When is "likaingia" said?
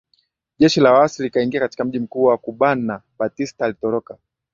1.23-1.59